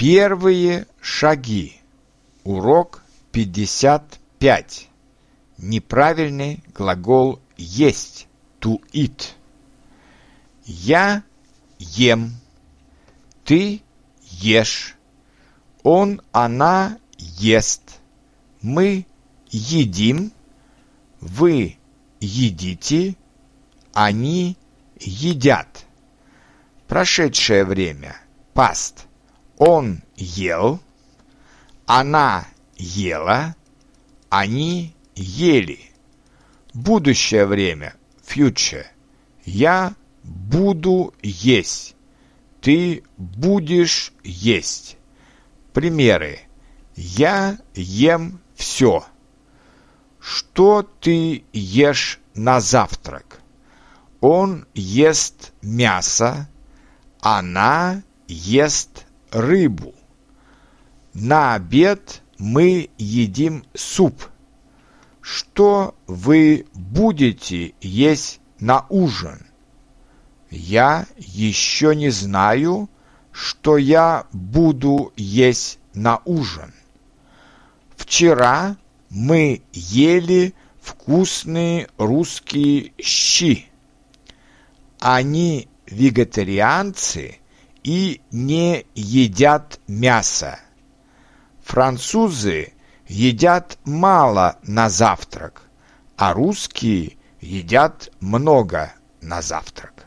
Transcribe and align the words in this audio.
Первые 0.00 0.86
шаги. 1.02 1.78
Урок 2.44 3.02
55. 3.32 4.88
Неправильный 5.58 6.64
глагол 6.74 7.38
есть. 7.58 8.26
To 8.62 8.80
eat. 8.94 9.32
Я 10.64 11.22
ем. 11.78 12.32
Ты 13.44 13.82
ешь. 14.22 14.96
Он, 15.82 16.22
она 16.32 16.98
ест. 17.18 18.00
Мы 18.62 19.04
едим. 19.50 20.32
Вы 21.20 21.76
едите. 22.20 23.16
Они 23.92 24.56
едят. 24.98 25.84
Прошедшее 26.88 27.66
время. 27.66 28.16
Past. 28.54 29.09
Он 29.60 30.00
ел. 30.16 30.80
Она 31.84 32.48
ела. 32.76 33.54
Они 34.30 34.96
ели. 35.14 35.80
Будущее 36.72 37.44
время. 37.44 37.94
Future. 38.26 38.86
Я 39.44 39.94
буду 40.24 41.12
есть. 41.20 41.94
Ты 42.62 43.04
будешь 43.18 44.14
есть. 44.24 44.96
Примеры. 45.74 46.40
Я 46.96 47.58
ем 47.74 48.40
все. 48.54 49.04
Что 50.18 50.88
ты 51.00 51.44
ешь 51.52 52.18
на 52.32 52.62
завтрак? 52.62 53.42
Он 54.22 54.66
ест 54.72 55.52
мясо. 55.60 56.48
Она 57.20 58.02
ест 58.26 59.04
рыбу. 59.30 59.94
На 61.14 61.54
обед 61.54 62.22
мы 62.38 62.90
едим 62.98 63.64
суп. 63.74 64.24
Что 65.20 65.94
вы 66.06 66.66
будете 66.74 67.74
есть 67.80 68.40
на 68.58 68.86
ужин? 68.88 69.46
Я 70.50 71.06
еще 71.16 71.94
не 71.94 72.10
знаю, 72.10 72.88
что 73.32 73.76
я 73.76 74.26
буду 74.32 75.12
есть 75.16 75.78
на 75.94 76.20
ужин. 76.24 76.72
Вчера 77.96 78.76
мы 79.10 79.62
ели 79.72 80.54
вкусные 80.80 81.88
русские 81.98 82.92
щи. 82.98 83.66
Они 84.98 85.68
вегетарианцы 85.86 87.39
и 87.84 88.20
не 88.32 88.84
едят 88.94 89.80
мясо. 89.88 90.58
Французы 91.62 92.72
едят 93.08 93.78
мало 93.84 94.56
на 94.62 94.88
завтрак, 94.88 95.62
а 96.16 96.34
русские 96.34 97.16
едят 97.40 98.10
много 98.20 98.92
на 99.22 99.42
завтрак. 99.42 100.06